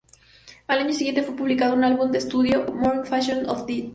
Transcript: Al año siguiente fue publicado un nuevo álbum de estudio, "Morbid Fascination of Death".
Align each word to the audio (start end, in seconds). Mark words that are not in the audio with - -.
Al 0.65 0.79
año 0.79 0.93
siguiente 0.93 1.21
fue 1.21 1.35
publicado 1.35 1.75
un 1.75 1.81
nuevo 1.81 1.93
álbum 1.97 2.11
de 2.11 2.17
estudio, 2.17 2.65
"Morbid 2.73 3.07
Fascination 3.07 3.47
of 3.47 3.67
Death". 3.67 3.89